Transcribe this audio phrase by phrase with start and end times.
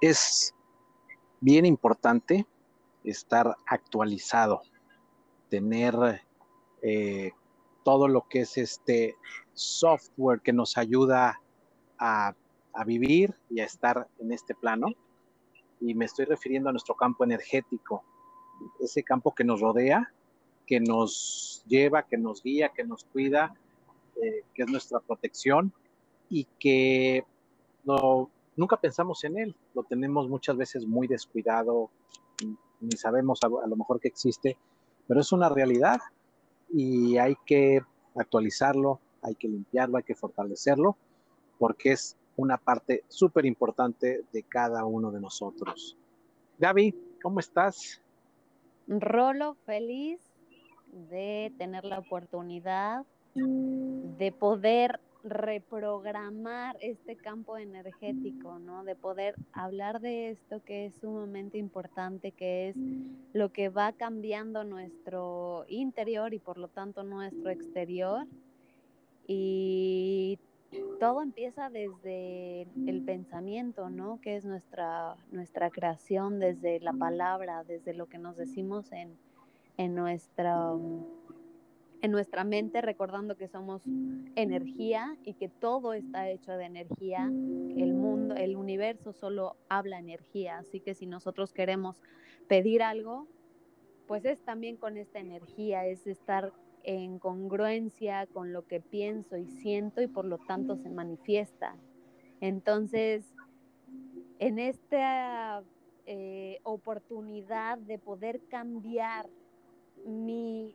[0.00, 0.54] es
[1.40, 2.46] bien importante
[3.04, 4.62] estar actualizado,
[5.48, 6.22] tener
[6.82, 7.32] eh,
[7.84, 9.16] todo lo que es este
[9.54, 11.40] software que nos ayuda
[11.98, 12.34] a,
[12.72, 14.88] a, vivir y a estar en este plano.
[15.80, 18.04] Y me estoy refiriendo a nuestro campo energético,
[18.80, 20.12] ese campo que nos rodea,
[20.66, 23.54] que nos lleva, que nos guía, que nos cuida,
[24.22, 25.72] eh, que es nuestra protección
[26.28, 27.24] y que
[27.84, 31.90] no, nunca pensamos en él, lo tenemos muchas veces muy descuidado,
[32.80, 34.58] ni sabemos a, lo mejor que existe,
[35.06, 36.00] pero es una realidad
[36.68, 37.80] y hay que
[38.16, 40.96] actualizarlo, hay que limpiarlo, hay que fortalecerlo,
[41.58, 45.96] porque es una parte súper importante de cada uno de nosotros.
[46.58, 48.02] Gaby, ¿cómo estás?
[48.88, 50.20] Rolo, feliz
[50.92, 58.84] de tener la oportunidad de poder reprogramar este campo energético, ¿no?
[58.84, 62.76] De poder hablar de esto que es sumamente importante, que es
[63.32, 68.26] lo que va cambiando nuestro interior y por lo tanto nuestro exterior.
[69.26, 70.38] Y
[71.00, 74.20] todo empieza desde el pensamiento, ¿no?
[74.20, 79.16] Que es nuestra, nuestra creación, desde la palabra, desde lo que nos decimos en,
[79.76, 80.72] en nuestra
[82.00, 83.82] en nuestra mente, recordando que somos
[84.36, 87.24] energía y que todo está hecho de energía.
[87.24, 92.00] El mundo, el universo solo habla energía, así que si nosotros queremos
[92.46, 93.26] pedir algo,
[94.06, 96.52] pues es también con esta energía, es estar
[96.84, 101.76] en congruencia con lo que pienso y siento y por lo tanto se manifiesta.
[102.40, 103.34] Entonces,
[104.38, 105.62] en esta
[106.06, 109.28] eh, oportunidad de poder cambiar
[110.06, 110.74] mi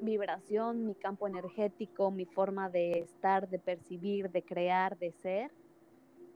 [0.00, 5.50] vibración, mi campo energético, mi forma de estar, de percibir, de crear, de ser.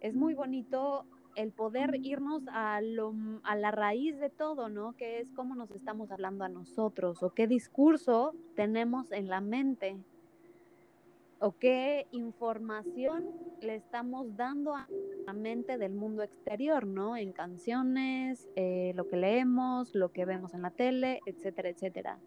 [0.00, 1.05] Es muy bonito
[1.36, 4.97] el poder irnos a, lo, a la raíz de todo, ¿no?
[4.97, 9.96] Que es cómo nos estamos hablando a nosotros o qué discurso tenemos en la mente
[11.40, 13.30] o qué información
[13.62, 14.86] le estamos dando a
[15.27, 17.17] la mente del mundo exterior, ¿no?
[17.17, 22.18] En canciones, eh, lo que leemos, lo que vemos en la tele, etcétera, etcétera.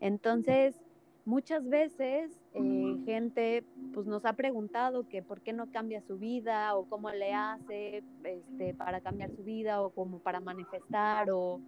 [0.00, 0.80] Entonces,
[1.24, 6.74] muchas veces eh, gente pues nos ha preguntado que por qué no cambia su vida
[6.74, 11.60] o cómo le hace este, para cambiar su vida o como para manifestar o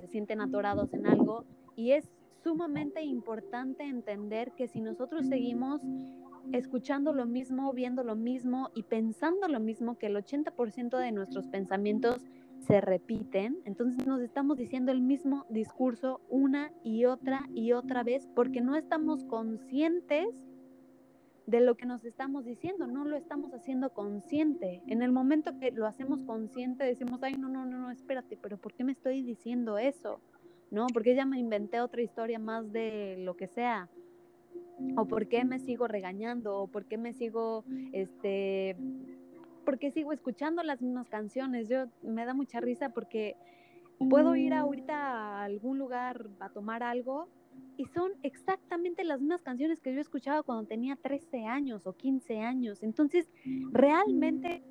[0.00, 1.44] se sienten atorados en algo.
[1.76, 2.08] Y es
[2.42, 5.80] sumamente importante entender que si nosotros seguimos
[6.52, 11.48] escuchando lo mismo, viendo lo mismo y pensando lo mismo, que el 80% de nuestros
[11.48, 12.18] pensamientos
[12.66, 18.28] se repiten, entonces nos estamos diciendo el mismo discurso una y otra y otra vez
[18.34, 20.28] porque no estamos conscientes
[21.46, 24.82] de lo que nos estamos diciendo, no lo estamos haciendo consciente.
[24.86, 28.56] En el momento que lo hacemos consciente decimos, ay, no, no, no, no, espérate, pero
[28.56, 30.20] ¿por qué me estoy diciendo eso?
[30.70, 30.86] ¿No?
[30.92, 33.90] Porque ya me inventé otra historia más de lo que sea.
[34.96, 38.76] O por qué me sigo regañando, o por qué me sigo este
[39.64, 41.68] porque sigo escuchando las mismas canciones.
[41.68, 43.36] Yo me da mucha risa porque
[44.08, 47.28] puedo ir ahorita a algún lugar a tomar algo
[47.76, 52.38] y son exactamente las mismas canciones que yo escuchaba cuando tenía 13 años o 15
[52.40, 52.82] años.
[52.82, 53.30] Entonces,
[53.72, 54.62] realmente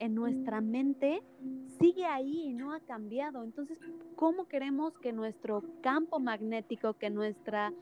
[0.00, 1.22] en nuestra mente
[1.80, 3.44] sigue ahí y no ha cambiado.
[3.44, 3.78] Entonces,
[4.16, 7.72] ¿cómo queremos que nuestro campo magnético, que nuestra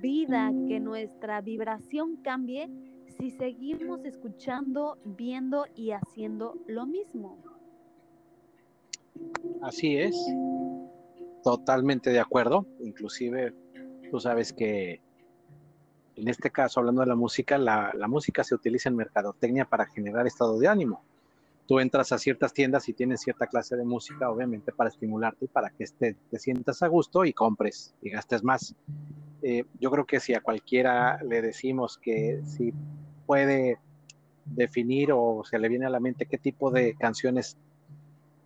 [0.00, 2.68] vida, que nuestra vibración cambie
[3.18, 7.38] si seguimos escuchando, viendo y haciendo lo mismo.
[9.62, 10.16] Así es,
[11.42, 12.66] totalmente de acuerdo.
[12.80, 13.54] Inclusive,
[14.10, 15.00] tú sabes que
[16.16, 20.26] en este caso, hablando de la música, la, música se utiliza en mercadotecnia para generar
[20.26, 21.02] estado de ánimo.
[21.66, 25.48] Tú entras a ciertas tiendas y tienes cierta clase de música, obviamente, para estimularte y
[25.48, 28.74] para que te, te sientas a gusto y compres y gastes más.
[29.42, 32.72] Eh, yo creo que si a cualquiera le decimos que si
[33.26, 33.78] puede
[34.44, 37.56] definir o se le viene a la mente qué tipo de canciones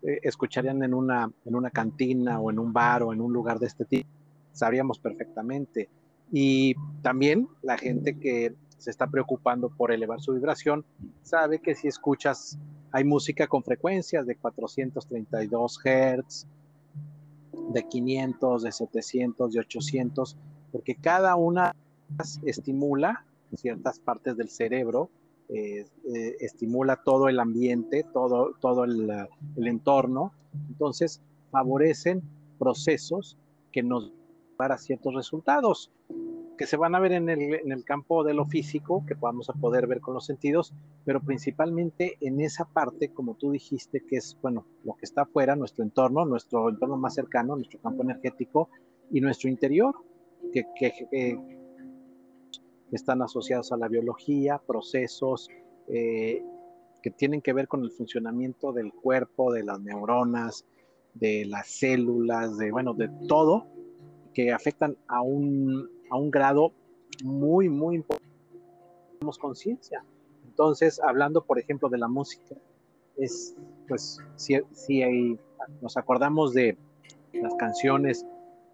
[0.03, 3.59] eh, escucharían en una, en una cantina o en un bar o en un lugar
[3.59, 4.09] de este tipo,
[4.53, 5.89] sabríamos perfectamente.
[6.31, 10.85] Y también la gente que se está preocupando por elevar su vibración
[11.23, 12.59] sabe que si escuchas,
[12.93, 16.47] hay música con frecuencias de 432 Hz,
[17.73, 20.37] de 500, de 700, de 800,
[20.71, 21.75] porque cada una
[22.45, 23.25] estimula
[23.57, 25.11] ciertas partes del cerebro,
[25.51, 29.09] eh, eh, estimula todo el ambiente, todo, todo el,
[29.57, 30.35] entorno,
[30.69, 32.23] entonces favorecen
[32.59, 33.39] procesos
[33.73, 34.13] que nos
[34.59, 35.91] para ciertos resultados.
[36.59, 39.49] que se van a ver en el, en el, campo de lo físico, que podamos
[39.61, 40.75] poder ver con los sentidos,
[41.05, 45.55] pero principalmente en esa parte, como tú dijiste, que es, bueno, lo que está afuera,
[45.55, 48.69] nuestro entorno, nuestro entorno más cercano, nuestro campo energético
[49.13, 49.95] y nuestro interior,
[50.53, 51.58] que, que
[52.97, 55.49] están asociados a la biología, procesos
[55.89, 56.43] eh,
[57.03, 60.65] que tienen que ver con el funcionamiento del cuerpo, de las neuronas,
[61.15, 63.67] de las células, de, bueno, de todo,
[64.35, 66.73] que afectan a un, a un grado
[67.25, 68.29] muy, muy importante.
[69.19, 70.05] Tenemos conciencia.
[70.47, 72.57] Entonces, hablando, por ejemplo, de la música,
[73.17, 73.57] es,
[73.87, 75.39] pues, si, si
[75.81, 76.77] nos acordamos de
[77.33, 78.25] las canciones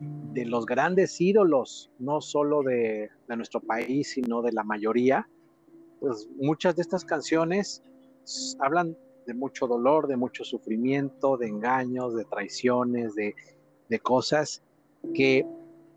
[0.01, 5.29] de los grandes ídolos, no solo de, de, nuestro país, sino de la mayoría,
[6.01, 7.83] pues muchas de estas canciones
[8.59, 8.97] hablan
[9.27, 13.35] de mucho dolor, de mucho sufrimiento, de engaños, de traiciones, de,
[13.89, 14.63] de cosas
[15.15, 15.47] que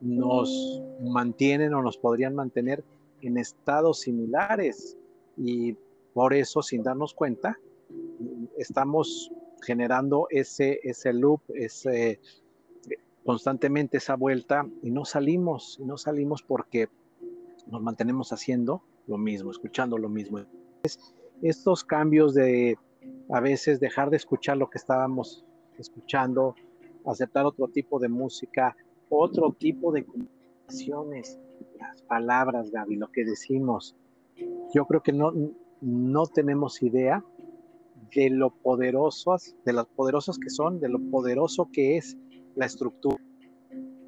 [0.02, 2.84] nos mantienen o nos podrían mantener
[3.22, 4.98] en estados similares.
[5.36, 5.76] Y
[6.14, 7.58] por eso sin darnos cuenta
[8.58, 12.20] estamos generando ese, ese loop, ese,
[13.28, 16.88] constantemente esa vuelta y no salimos, no salimos porque
[17.70, 20.40] nos mantenemos haciendo lo mismo, escuchando lo mismo.
[21.42, 22.78] Estos cambios de
[23.30, 25.44] a veces dejar de escuchar lo que estábamos
[25.78, 26.56] escuchando,
[27.06, 28.78] aceptar otro tipo de música,
[29.10, 31.38] otro tipo de comunicaciones,
[31.78, 33.94] las palabras, Gaby, lo que decimos.
[34.74, 35.34] Yo creo que no,
[35.82, 37.26] no tenemos idea
[38.16, 42.18] de lo poderosas, de las poderosas que son, de lo poderoso que es
[42.57, 43.24] la estructura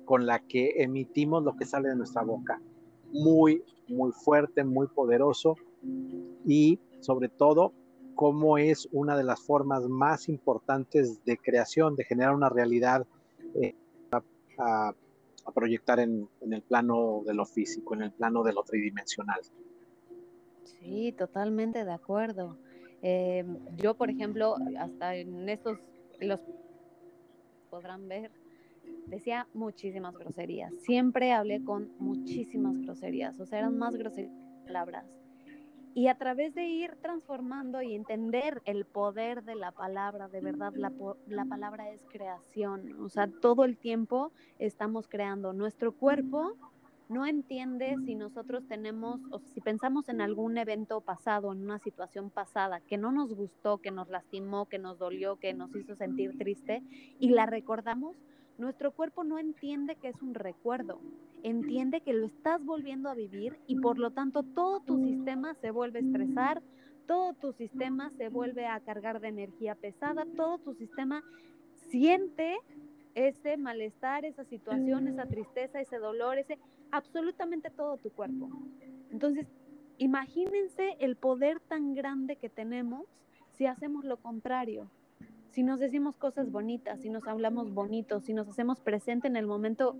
[0.10, 2.60] con la que emitimos lo que sale de nuestra boca.
[3.12, 5.56] Muy, muy fuerte, muy poderoso
[6.46, 7.74] y sobre todo
[8.16, 13.06] cómo es una de las formas más importantes de creación, de generar una realidad
[13.54, 13.76] eh,
[14.58, 14.94] a,
[15.54, 19.40] proyectar en, el plano de lo físico, en el plano de lo tridimensional.
[20.64, 22.58] Sí, totalmente de acuerdo.
[23.02, 23.46] Eh,
[23.78, 25.80] yo, por ejemplo, hasta en estos,
[26.20, 26.40] los
[27.70, 28.32] podrán ver,
[29.08, 30.74] decía muchísimas groserías.
[30.80, 34.34] Siempre hablé con muchísimas groserías, o sea, eran más groserías
[34.66, 35.06] palabras.
[35.96, 40.72] Y a través de ir transformando y entender el poder de la palabra, de verdad,
[40.76, 40.94] la,
[41.28, 43.02] la, palabra es creación.
[43.02, 45.52] O sea, todo el tiempo estamos creando.
[45.52, 46.56] Nuestro cuerpo
[47.10, 52.30] no entiende si nosotros tenemos, o si pensamos en algún evento pasado, en una situación
[52.30, 56.38] pasada, que no nos gustó, que nos lastimó, que nos dolió, que nos hizo sentir
[56.38, 56.84] triste,
[57.20, 58.16] y la recordamos,
[58.60, 61.00] nuestro cuerpo no entiende que es un recuerdo,
[61.44, 65.72] entiende que lo estás volviendo a vivir y por lo tanto todo tu sistema se
[65.72, 66.62] vuelve a estresar,
[67.08, 71.24] todo tu sistema se vuelve a cargar de energía pesada, todo tu sistema
[71.88, 72.58] siente
[73.16, 76.60] ese malestar, esa situación, esa tristeza, ese dolor, ese
[76.92, 78.50] absolutamente todo tu cuerpo.
[79.10, 79.48] Entonces,
[79.98, 83.06] imagínense el poder tan grande que tenemos
[83.54, 84.90] si hacemos lo contrario
[85.52, 89.48] si nos decimos cosas bonitas, si nos hablamos bonitos, si nos hacemos presente en el
[89.48, 89.96] momento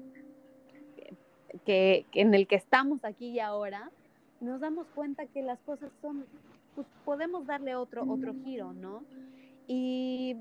[1.66, 3.92] que, en el que estamos aquí y ahora,
[4.42, 6.26] nos damos cuenta que las cosas son,
[6.76, 9.04] pues podemos darle otro, otro giro, ¿no?
[9.68, 10.38] Y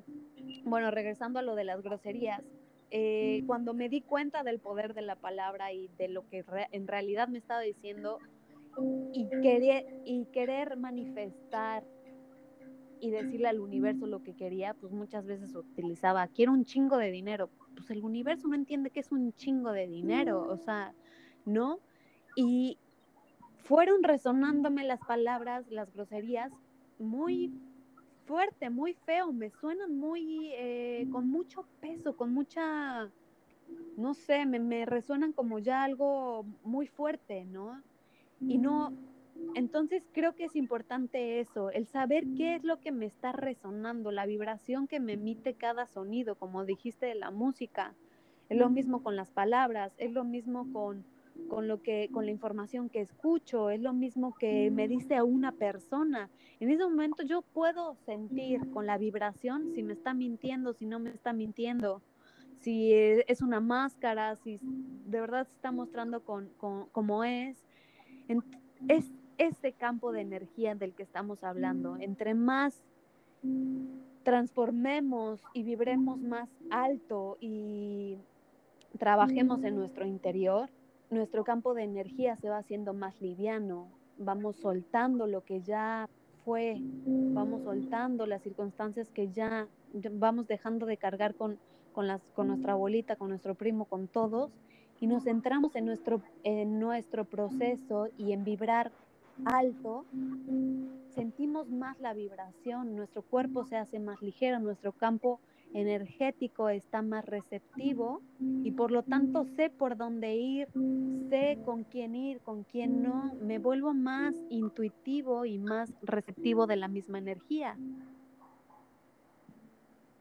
[0.65, 2.43] bueno, regresando a lo de las groserías,
[2.91, 6.87] eh, cuando me di cuenta del poder de la palabra y de lo que en
[6.87, 8.19] realidad me estaba diciendo
[9.13, 11.85] y querer, y querer manifestar
[13.01, 17.11] y decirle al universo lo que quería, pues muchas veces utilizaba, quiero un chingo de
[17.11, 17.51] dinero.
[17.75, 20.95] Pues el universo no entiende que es un chingo de dinero, o sea,
[21.45, 21.81] ¿no?
[22.37, 22.79] Y
[23.59, 26.53] fueron resonándome las palabras, las groserías,
[26.99, 27.53] muy
[28.27, 33.11] fuerte, muy feo, me suenan muy, eh, con mucho peso, con mucha,
[33.97, 37.83] no sé, me, me resuenan como ya algo muy fuerte, ¿no?
[38.41, 38.93] Y no,
[39.55, 44.11] entonces creo que es importante eso, el saber qué es lo que me está resonando,
[44.11, 47.95] la vibración que me emite cada sonido, como dijiste de la música.
[48.49, 51.05] Es lo mismo con las palabras, es lo mismo con,
[51.49, 55.25] con lo que con la información que escucho, es lo mismo que me dice a
[55.25, 56.31] una persona.
[56.61, 60.99] En ese momento yo puedo sentir con la vibración si me está mintiendo, si no
[60.99, 62.01] me está mintiendo,
[62.61, 66.49] si es una máscara, si de verdad se está mostrando con,
[66.93, 67.63] como es.
[68.89, 71.97] Es ese campo de energía del que estamos hablando.
[71.97, 72.83] Entre más
[74.25, 78.19] transformemos y vibremos más alto y
[78.99, 80.69] trabajemos en nuestro interior,
[81.11, 86.09] nuestro campo de energía se va haciendo más liviano, vamos soltando lo que ya
[86.45, 86.77] fue,
[87.07, 89.67] vamos soltando las circunstancias que ya,
[90.13, 91.59] vamos dejando de cargar con,
[91.93, 94.51] con, las, con nuestra abuelita, con nuestro primo, con todos,
[95.01, 98.91] y nos centramos en nuestro, en nuestro proceso y en vibrar
[99.45, 100.05] alto,
[101.15, 105.41] sentimos más la vibración, nuestro cuerpo se hace más ligero, nuestro campo
[105.75, 108.23] energético está más receptivo
[108.65, 110.69] y por lo tanto sé por dónde ir,
[111.29, 116.77] sé con quién ir, con quién no, me vuelvo más intuitivo y más receptivo de
[116.77, 117.77] la misma energía.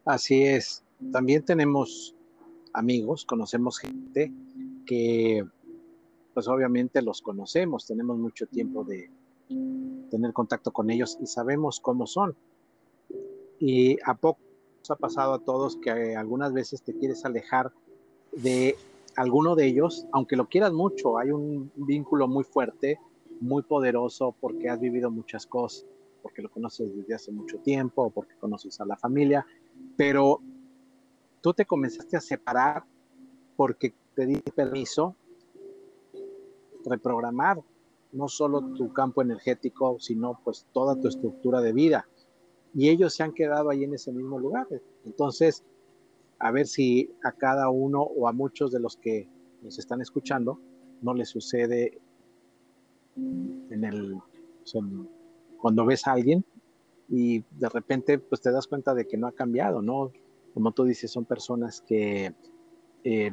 [0.05, 0.83] Así es.
[1.11, 2.15] También tenemos
[2.73, 4.31] amigos, conocemos gente
[4.85, 5.45] que
[6.37, 9.09] pues obviamente los conocemos, tenemos mucho tiempo de
[10.11, 12.35] tener contacto con ellos y sabemos cómo son.
[13.59, 14.37] Y a poco
[14.87, 17.71] ha pasado a todos que algunas veces te quieres alejar
[18.33, 18.75] de
[19.15, 22.99] alguno de ellos, aunque lo quieras mucho, hay un vínculo muy fuerte,
[23.41, 25.87] muy poderoso, porque has vivido muchas cosas,
[26.21, 29.43] porque lo conoces desde hace mucho tiempo, porque conoces a la familia,
[29.95, 30.39] pero
[31.41, 32.83] tú te comenzaste a separar
[33.55, 35.15] porque te di permiso
[36.87, 37.61] reprogramar
[38.11, 42.07] no solo tu campo energético, sino pues toda tu estructura de vida
[42.73, 44.67] y ellos se han quedado ahí en ese mismo lugar.
[45.03, 45.63] Entonces,
[46.37, 49.27] a ver si a cada uno o a muchos de los que
[49.63, 50.59] nos están escuchando
[51.01, 51.99] no les sucede
[53.15, 54.17] en el
[55.59, 56.45] cuando ves a alguien
[57.09, 60.11] y de repente pues te das cuenta de que no ha cambiado, ¿no?
[60.53, 62.35] Como tú dices, son personas que
[63.03, 63.31] eh,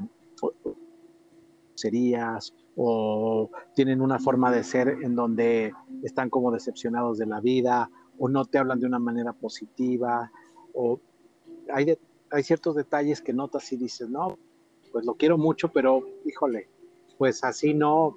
[1.75, 7.91] serías o tienen una forma de ser en donde están como decepcionados de la vida
[8.19, 10.31] o no te hablan de una manera positiva,
[10.73, 11.01] o
[11.73, 11.99] hay,
[12.31, 14.39] hay ciertos detalles que notas y dices, no,
[14.93, 16.69] pues lo quiero mucho, pero híjole,
[17.19, 18.17] pues así no,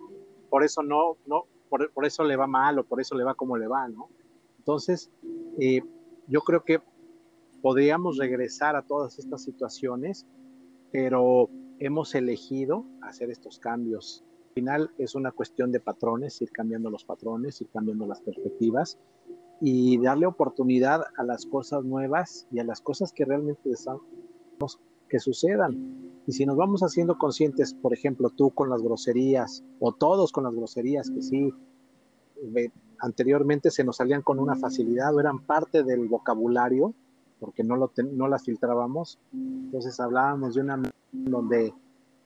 [0.50, 3.36] por eso no, no, por, por eso le va mal o por eso le va
[3.36, 4.10] como le va, ¿no?
[4.60, 5.10] Entonces,
[5.60, 5.82] eh,
[6.28, 6.82] yo creo que
[7.62, 10.28] podríamos regresar a todas estas situaciones,
[10.92, 11.50] pero
[11.80, 14.24] hemos elegido hacer estos cambios.
[14.58, 18.98] Al final es una cuestión de patrones, ir cambiando los patrones, ir cambiando las perspectivas
[19.62, 24.02] y darle oportunidad a las cosas nuevas y a las cosas que realmente deseamos
[25.08, 26.24] que sucedan.
[26.26, 30.46] Y si nos vamos haciendo conscientes, por ejemplo, tú con las groserías o todos con
[30.46, 31.54] las groserías que sí
[32.98, 36.96] anteriormente se nos salían con una facilidad o eran parte del vocabulario
[37.40, 41.76] porque no, lo no las filtrábamos, entonces hablábamos de una donde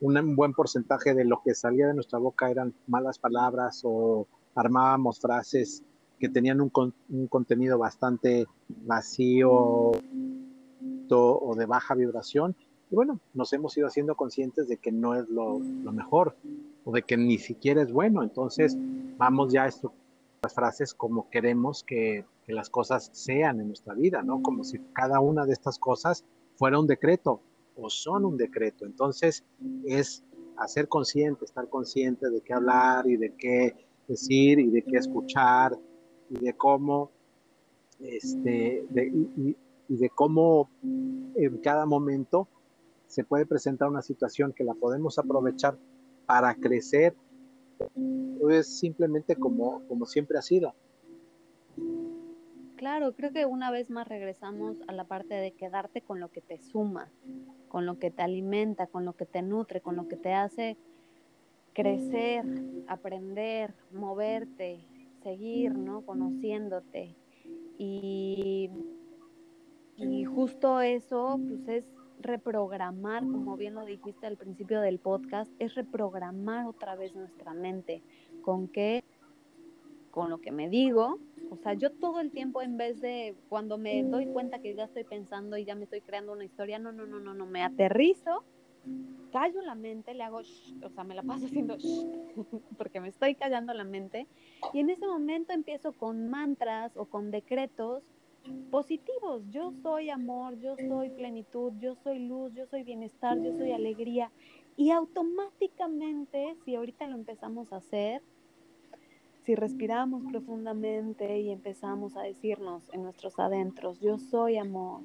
[0.02, 5.20] un buen porcentaje de lo que salía de nuestra boca eran malas palabras o armábamos
[5.20, 5.84] frases
[6.18, 6.70] que tenían un,
[7.28, 9.92] contenido bastante vacío
[11.10, 12.56] o de baja vibración.
[12.90, 15.60] Y bueno, nos hemos ido haciendo conscientes de que no es lo,
[15.92, 16.36] mejor
[16.84, 18.22] o de que ni siquiera es bueno.
[18.22, 18.76] Entonces,
[19.18, 19.70] vamos ya a
[20.42, 24.42] las frases como queremos que, que, las cosas sean en nuestra vida, ¿no?
[24.42, 26.24] Como si cada una de estas cosas
[26.56, 27.40] fuera un decreto
[27.76, 28.84] o son un decreto.
[28.84, 29.44] Entonces,
[29.84, 30.24] es
[30.56, 33.74] hacer consciente, estar consciente de qué hablar y de qué
[34.06, 35.76] decir y de qué escuchar
[36.28, 37.10] y de cómo,
[38.00, 39.56] este, y,
[39.88, 42.48] de cómo en cada momento
[43.06, 45.76] se puede presentar una situación que la podemos aprovechar
[46.26, 47.14] para crecer,
[48.50, 50.74] es simplemente como, como siempre ha sido.
[52.82, 56.40] Claro, creo que una vez más regresamos a la parte de quedarte con lo que
[56.40, 57.12] te suma,
[57.68, 60.76] con lo que te alimenta, con lo que te nutre, con lo que te hace
[61.74, 62.44] crecer,
[62.88, 64.80] aprender, moverte,
[65.22, 66.04] seguir, ¿no?
[66.04, 67.14] Conociéndote.
[67.78, 68.68] Y,
[69.96, 71.84] y justo eso, pues es
[72.20, 78.02] reprogramar, como bien lo dijiste al principio del podcast, es reprogramar otra vez nuestra mente.
[78.42, 79.04] ¿Con qué?
[80.12, 81.18] Con lo que me digo.
[81.50, 84.84] O sea, yo todo el tiempo en vez de cuando me doy cuenta que ya
[84.84, 87.64] estoy pensando y ya me estoy creando una historia, no, no, no, no, no, me
[87.64, 88.44] aterrizo
[89.32, 91.76] callo la mente, le hago, o sea, me la paso haciendo,
[92.78, 94.28] porque me estoy callando la mente,
[94.72, 98.04] y en ese momento empiezo con mantras o con decretos
[98.70, 99.42] positivos.
[99.50, 104.32] Yo soy amor, yo soy plenitud, yo soy luz, yo soy bienestar, yo soy alegría.
[104.76, 108.20] Y automáticamente, si ahorita lo empezamos a hacer,
[109.44, 115.02] si respiramos profundamente y empezamos a decirnos en nuestros adentros, yo soy amor,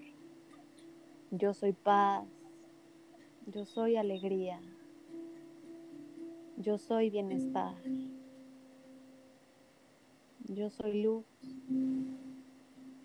[1.31, 2.25] yo soy paz,
[3.47, 4.59] yo soy alegría.
[6.57, 7.75] Yo soy bienestar.
[10.47, 11.25] Yo soy luz.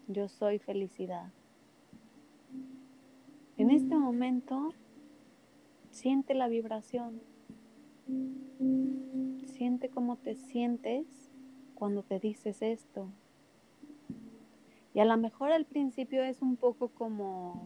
[0.09, 1.31] Yo soy felicidad.
[3.59, 4.73] En este momento,
[5.91, 7.21] siente la vibración.
[9.45, 11.22] Siente cómo te sientes
[11.83, 13.09] cuando te dices esto.
[14.95, 17.61] Y a lo mejor al principio es un poco como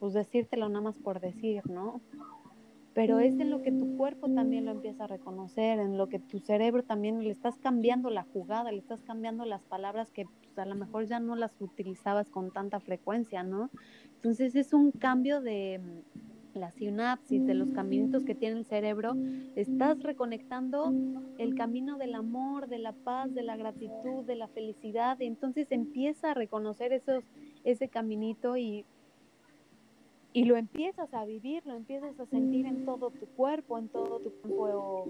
[0.00, 2.00] pues decírtelo nada más por decir, ¿no?
[2.94, 6.18] pero es en lo que tu cuerpo también lo empieza a reconocer, en lo que
[6.18, 10.58] tu cerebro también le estás cambiando la jugada, le estás cambiando las palabras que pues,
[10.58, 13.70] a lo mejor ya no las utilizabas con tanta frecuencia, ¿no?
[14.16, 15.80] Entonces es un cambio de
[16.54, 19.14] la sinapsis, de los caminitos que tiene el cerebro,
[19.56, 20.92] estás reconectando
[21.38, 26.32] el camino del amor, de la paz, de la gratitud, de la felicidad, entonces empieza
[26.32, 27.24] a reconocer esos,
[27.64, 28.84] ese caminito y
[30.32, 34.20] y lo empiezas a vivir, lo empiezas a sentir en todo tu cuerpo, en todo
[34.20, 35.08] tu cuerpo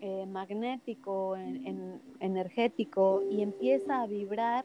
[0.00, 4.64] eh, magnético, en, energético, y empieza a vibrar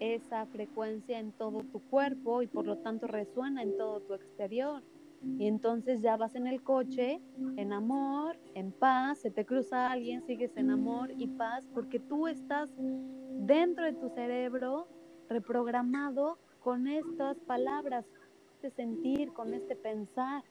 [0.00, 4.82] esa frecuencia en todo tu cuerpo y por lo tanto resuena en todo tu exterior.
[5.22, 7.20] Y entonces ya vas en el coche,
[7.56, 12.26] en amor, en paz, se te cruza alguien, sigues en amor y paz, porque tú
[12.26, 14.88] estás dentro de tu cerebro
[15.28, 18.06] reprogramado con estas palabras,
[18.54, 20.42] este sentir, con este pensar.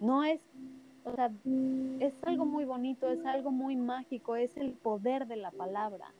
[0.00, 0.40] No es,
[1.04, 1.30] o sea,
[2.00, 6.12] es algo muy bonito, es algo muy mágico, es el poder de la palabra.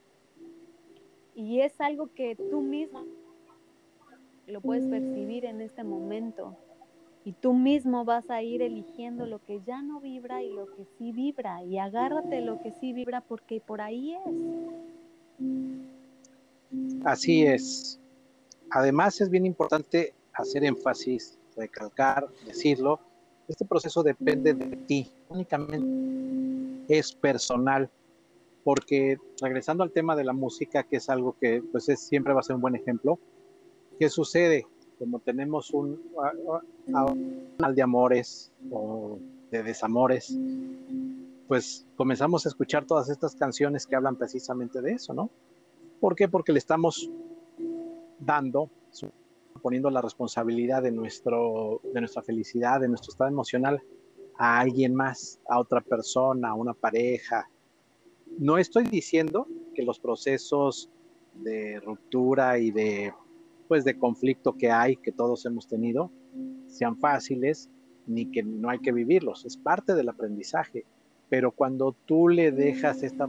[1.34, 3.04] Y es algo que tú mismo
[4.46, 6.56] lo puedes percibir en este momento.
[7.24, 10.86] Y tú mismo vas a ir eligiendo lo que ya no vibra y lo que
[10.98, 11.62] sí vibra.
[11.64, 14.22] Y agárrate lo que sí vibra porque por ahí es.
[17.04, 18.00] Así es.
[18.70, 23.00] Además es bien importante hacer énfasis, recalcar, decirlo,
[23.48, 25.84] este proceso depende de ti, únicamente
[26.88, 27.90] es personal,
[28.62, 32.40] porque regresando al tema de la música, que es algo que pues es, siempre va
[32.40, 33.18] a ser un buen ejemplo,
[33.98, 34.66] ¿qué sucede?
[35.00, 35.98] Como tenemos un
[37.58, 39.18] mal de amores o
[39.50, 40.38] de desamores,
[41.48, 45.30] pues comenzamos a escuchar todas estas canciones que hablan precisamente de eso, ¿no?
[46.00, 46.28] ¿Por qué?
[46.28, 47.10] Porque le estamos
[48.18, 48.70] dando
[49.62, 53.82] poniendo la responsabilidad de, nuestro, de nuestra felicidad, de nuestro estado emocional
[54.36, 57.48] a alguien más, a otra persona, a una pareja.
[58.38, 60.90] No estoy diciendo que los procesos
[61.34, 63.12] de ruptura y de
[63.70, 66.10] pues de conflicto que hay, que todos hemos tenido,
[66.66, 67.70] sean fáciles,
[68.04, 70.84] ni que no hay que vivirlos, es parte del aprendizaje.
[71.28, 73.28] Pero cuando tú le dejas esta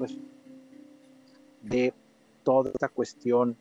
[1.62, 1.94] de
[2.42, 3.56] toda esta cuestión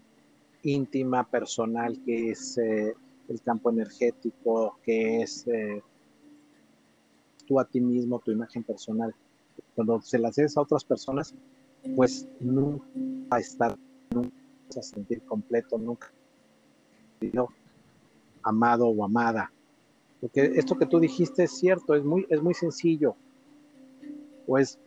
[0.62, 2.94] íntima, personal, que es eh,
[3.28, 5.82] el campo energético, que es eh,
[7.46, 9.14] tú a ti mismo, tu imagen personal.
[9.74, 11.34] Cuando se las haces a otras personas,
[11.94, 12.86] pues nunca
[13.30, 13.76] va a estar,
[14.14, 14.30] nunca
[14.74, 16.10] a sentir completo, nunca
[18.42, 19.52] amado o amada.
[20.20, 23.16] Porque esto que tú dijiste es cierto, es muy, es muy sencillo,
[24.46, 24.78] o es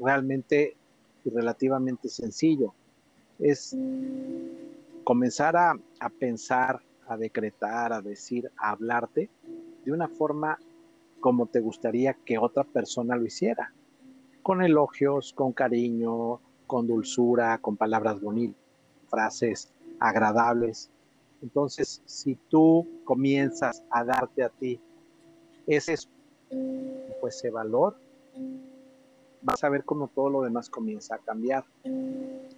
[0.00, 0.76] realmente
[1.24, 2.72] y relativamente sencillo.
[3.38, 3.76] Es
[5.04, 5.78] comenzar a,
[6.18, 9.30] pensar, a decretar, a decir, a hablarte
[9.84, 10.58] de una forma
[11.20, 13.72] como te gustaría que otra persona lo hiciera,
[14.42, 18.56] con elogios, con cariño, con dulzura, con palabras bonitas,
[19.08, 20.90] frases agradables.
[21.42, 24.80] Entonces, si tú comienzas a darte a ti
[25.66, 25.94] ese
[27.20, 27.96] pues ese valor,
[29.42, 31.64] vas a ver cómo todo lo demás comienza a cambiar.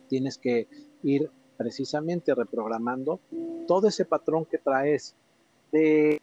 [0.08, 0.68] Tienes que
[1.02, 3.20] ir precisamente reprogramando
[3.66, 5.14] todo ese patrón que traes
[5.70, 6.20] de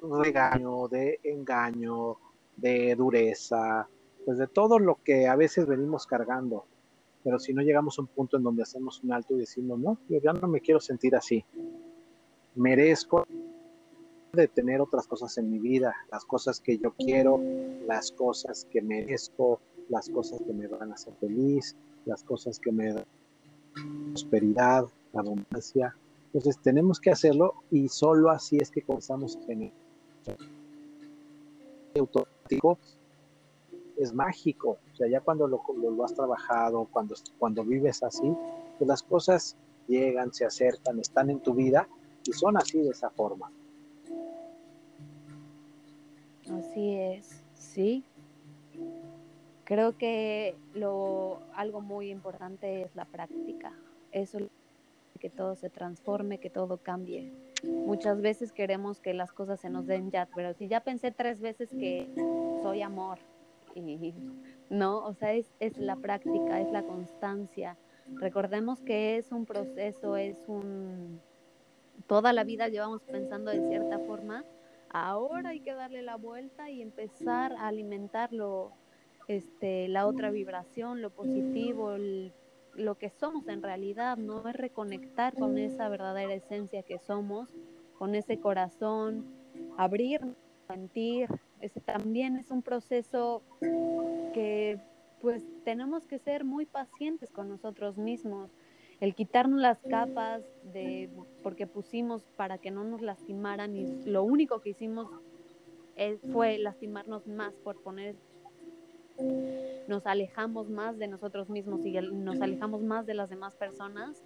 [0.00, 2.16] regaño, de engaño,
[2.56, 3.88] de dureza,
[4.24, 6.64] pues de todo lo que a veces venimos cargando.
[7.28, 9.98] Pero si no llegamos a un punto en donde hacemos un alto y decimos, no,
[10.08, 11.44] yo ya no me quiero sentir así.
[12.54, 13.26] Merezco
[14.32, 17.38] de tener otras cosas en mi vida, las cosas que yo quiero,
[17.86, 19.60] las cosas que merezco,
[19.90, 22.94] las cosas que me van a hacer feliz, las cosas que me
[24.14, 25.94] prosperidad, abundancia.
[26.28, 29.74] Entonces tenemos que hacerlo y solo así es que comenzamos a generar.
[31.94, 32.78] Automático
[33.98, 38.32] es mágico, sea, ya cuando lo, lo, has trabajado, cuando, cuando vives así,
[38.78, 39.56] pues las cosas
[39.86, 41.88] llegan, se acercan, están en tu vida
[42.24, 43.50] y son así de esa forma.
[46.50, 48.04] Así es, sí.
[49.64, 53.72] Creo que lo algo muy importante es la práctica.
[54.12, 54.38] Eso
[55.18, 57.32] que todo se transforme, que todo cambie.
[57.64, 61.40] Muchas veces queremos que las cosas se nos den ya, pero si ya pensé tres
[61.40, 62.08] veces que
[62.62, 63.18] soy amor
[63.74, 64.14] y
[64.70, 67.76] no, o sea, es, es la práctica, es la constancia.
[68.16, 71.20] Recordemos que es un proceso, es un
[72.06, 74.44] toda la vida llevamos pensando de cierta forma,
[74.90, 78.72] ahora hay que darle la vuelta y empezar a alimentarlo
[79.26, 81.96] este, la otra vibración, lo positivo,
[82.74, 84.48] lo que somos en realidad, ¿no?
[84.48, 87.50] Es reconectar con esa verdadera esencia que somos,
[87.98, 89.26] con ese corazón,
[89.76, 90.22] abrir
[90.68, 91.28] sentir,
[91.60, 93.42] ese también es un proceso
[94.32, 94.78] que
[95.20, 98.50] pues tenemos que ser muy pacientes con nosotros mismos.
[99.00, 101.10] El quitarnos las capas de
[101.42, 105.08] porque pusimos para que no nos lastimaran y lo único que hicimos
[106.32, 108.14] fue lastimarnos más por poner
[109.88, 114.22] nos alejamos más de nosotros mismos y nos alejamos más de las demás personas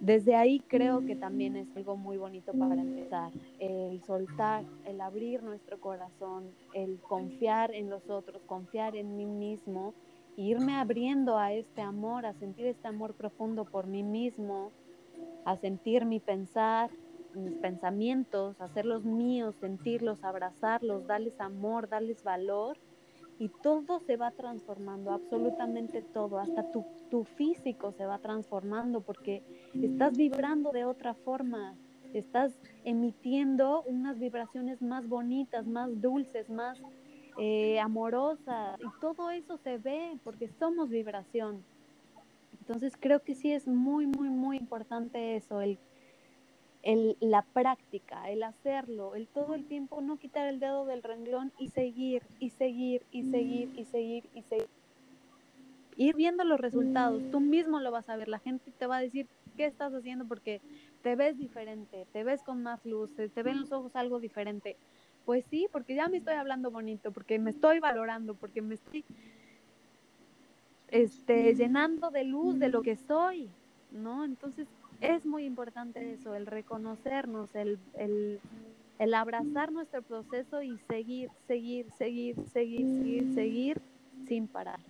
[0.00, 5.42] desde ahí creo que también es algo muy bonito para empezar, el soltar, el abrir
[5.42, 9.94] nuestro corazón, el confiar en los otros, confiar en mí mismo,
[10.36, 14.70] irme abriendo a este amor, a sentir este amor profundo por mí mismo,
[15.44, 16.90] a sentir mi pensar,
[17.34, 22.78] mis pensamientos, hacerlos míos, sentirlos, abrazarlos, darles amor, darles valor
[23.38, 29.42] y todo se va transformando, absolutamente todo, hasta tu, tu, físico se va transformando porque
[29.74, 31.74] estás vibrando de otra forma,
[32.14, 36.78] estás emitiendo unas vibraciones más bonitas, más dulces, más
[37.38, 41.62] eh, amorosas y todo eso se ve porque somos vibración.
[42.58, 45.78] Entonces creo que sí es muy, muy, muy importante eso, el
[46.86, 51.52] el, la práctica, el hacerlo, el todo el tiempo no quitar el dedo del renglón
[51.58, 54.68] y seguir, y seguir, y seguir, y seguir, y seguir.
[55.96, 59.00] Ir viendo los resultados, tú mismo lo vas a ver, la gente te va a
[59.00, 60.60] decir qué estás haciendo porque
[61.02, 64.76] te ves diferente, te ves con más luz, te ven los ojos algo diferente.
[65.24, 69.04] Pues sí, porque ya me estoy hablando bonito, porque me estoy valorando, porque me estoy
[70.86, 73.50] este, llenando de luz de lo que soy,
[73.90, 74.24] ¿no?
[74.24, 74.68] Entonces,
[75.00, 77.78] es muy importante eso, el reconocernos, el,
[78.98, 83.80] el, abrazar nuestro proceso y seguir, seguir, seguir, seguir, seguir, seguir
[84.26, 84.80] sin parar.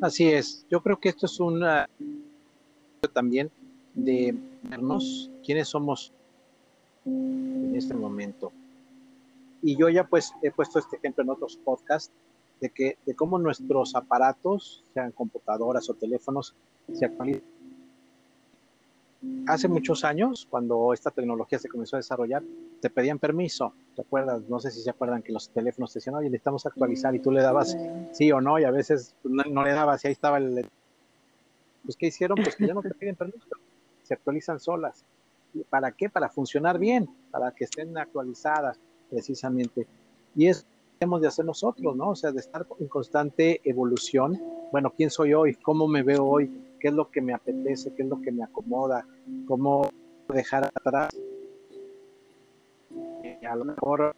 [0.00, 1.88] Así es, yo creo que esto es una
[3.12, 3.50] también
[3.94, 6.12] de vernos quiénes somos
[7.04, 8.52] en este momento.
[9.62, 12.12] Y yo ya pues he puesto este ejemplo en otros podcasts
[12.60, 16.54] de que de cómo nuestros aparatos, sean computadoras o teléfonos,
[16.92, 17.55] se actualizan
[19.46, 22.42] hace muchos años, cuando esta tecnología se comenzó a desarrollar,
[22.80, 23.72] te pedían permiso.
[23.94, 24.42] ¿Te acuerdas?
[24.48, 27.30] No sé si se acuerdan que los teléfonos te decían, oye, necesitamos actualizar y tú
[27.30, 27.76] le dabas
[28.12, 30.66] sí o no, y a veces no, le dabas y ahí estaba el.
[31.84, 32.36] Pues, ¿qué hicieron?
[32.42, 33.46] Pues que ya no te piden permiso,
[34.02, 35.04] se actualizan solas.
[35.70, 36.10] ¿Para qué?
[36.10, 39.86] Para funcionar bien, para que estén actualizadas, precisamente.
[40.34, 40.64] Y eso
[40.98, 42.10] tenemos de hacer nosotros, ¿no?
[42.10, 44.40] O sea, de estar en constante evolución.
[44.72, 45.54] Bueno, ¿quién soy hoy?
[45.54, 46.50] ¿Cómo me veo hoy?
[46.78, 49.06] Qué es lo que me apetece, qué es lo que me acomoda,
[49.46, 49.90] cómo
[50.28, 51.10] dejar atrás.
[53.46, 54.14] a lo mejor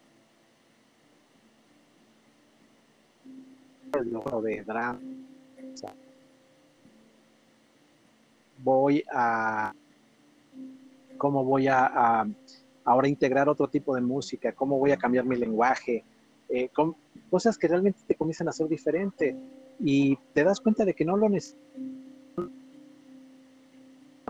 [4.05, 5.01] logro de drama.
[8.61, 9.73] voy a
[11.17, 12.27] cómo voy a,
[12.85, 16.05] ahora integrar otro tipo de música, cómo voy a cambiar mi lenguaje,
[16.49, 16.71] eh,
[17.29, 19.37] cosas que realmente te comienzan a ser diferente
[19.81, 21.63] y te das cuenta de que no lo necesitas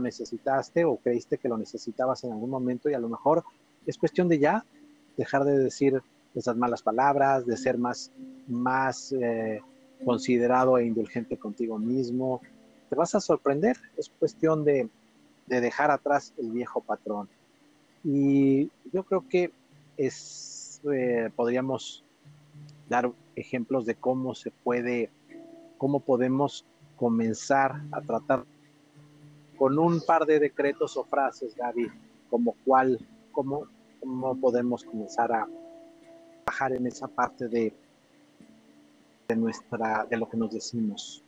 [0.00, 3.44] necesitaste o creíste que lo necesitabas en algún momento y a lo mejor
[3.86, 4.64] es cuestión de ya
[5.16, 6.02] dejar de decir
[6.34, 8.12] esas malas palabras, de ser más,
[8.46, 9.60] más eh,
[10.04, 12.40] considerado e indulgente contigo mismo.
[12.88, 14.88] Te vas a sorprender, es cuestión de,
[15.46, 17.28] dejar atrás el viejo patrón.
[18.04, 19.50] Y yo creo que
[19.96, 22.04] es, eh, podríamos
[22.88, 25.10] dar ejemplos de cómo se puede,
[25.78, 28.44] cómo podemos comenzar a tratar
[29.58, 31.88] con un par de decretos o frases, Gaby,
[32.30, 32.98] como cuál,
[33.32, 33.66] cómo,
[34.00, 35.48] cómo podemos comenzar a
[36.46, 37.74] bajar en esa parte de,
[39.28, 41.24] de nuestra, de lo que nos decimos.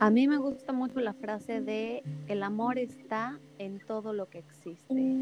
[0.00, 4.38] A mí me gusta mucho la frase de el amor está en todo lo que
[4.38, 5.14] existe.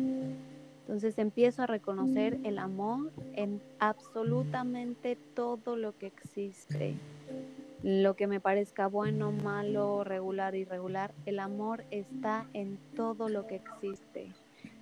[0.82, 6.94] Entonces empiezo a reconocer el amor en absolutamente todo lo que existe
[7.84, 13.56] lo que me parezca bueno, malo, regular, irregular, el amor está en todo lo que
[13.56, 14.32] existe.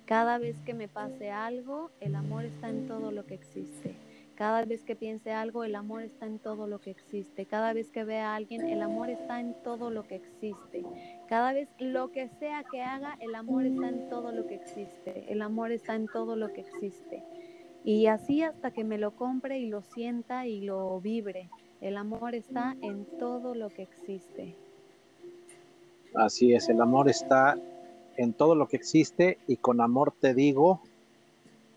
[0.05, 3.97] Cada vez que me pase algo, el amor está en todo lo que existe.
[4.35, 7.45] Cada vez que piense algo, el amor está en todo lo que existe.
[7.45, 10.85] Cada vez que vea a alguien, el amor está en todo lo que existe.
[11.27, 15.25] Cada vez lo que sea que haga, el amor está en todo lo que existe.
[15.27, 17.21] El amor está en todo lo que existe.
[17.83, 21.49] Y así hasta que me lo compre y lo sienta y lo vibre.
[21.83, 24.55] El amor está en todo lo que existe.
[26.15, 27.57] Así es, el amor está
[28.15, 30.79] en todo lo que existe y con amor te digo,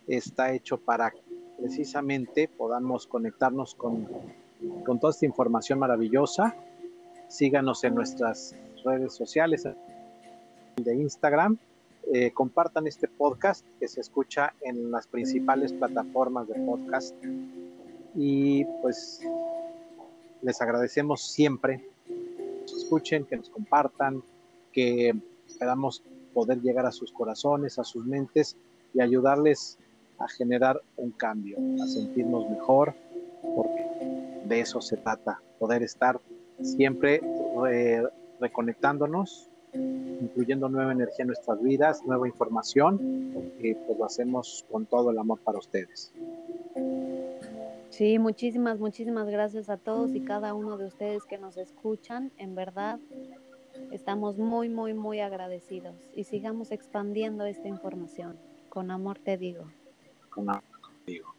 [0.06, 1.12] está hecho para
[1.58, 4.06] precisamente podamos conectarnos con,
[4.84, 6.54] con toda esta información maravillosa.
[7.26, 9.66] Síganos en nuestras redes sociales
[10.76, 11.58] de Instagram,
[12.14, 17.16] eh, compartan este podcast que se escucha en las principales plataformas de podcast.
[18.14, 19.20] Y pues
[20.46, 24.22] les agradecemos siempre que nos escuchen, que nos compartan,
[24.72, 25.12] que
[25.44, 28.56] esperamos poder llegar a sus corazones, a sus mentes
[28.94, 29.76] y ayudarles
[30.18, 32.94] a generar un cambio, a sentirnos mejor,
[33.56, 36.20] porque de eso se trata, poder estar
[36.62, 37.20] siempre
[38.38, 43.00] reconectándonos, incluyendo nueva energía en nuestras vidas, nueva información,
[43.60, 46.12] y pues lo hacemos con todo el amor para ustedes.
[47.96, 52.30] Sí, muchísimas, muchísimas gracias a todos y cada uno de ustedes que nos escuchan.
[52.36, 53.00] En verdad,
[53.90, 58.38] estamos muy, muy, muy agradecidos y sigamos expandiendo esta información.
[58.68, 59.64] Con amor te digo.
[60.28, 60.62] Con amor
[61.06, 61.35] te digo.